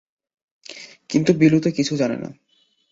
কিন্তু 1.09 1.31
বিলু 1.33 1.57
তো 1.59 1.69
কিছু 1.77 1.93
জানে 1.95 2.15
ন! 2.15 2.25